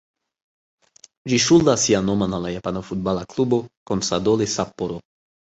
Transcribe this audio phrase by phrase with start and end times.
[1.31, 3.61] Ĝi ŝuldas sian nomon al la japana futbala klubo
[3.93, 5.01] "Consadole Sapporo".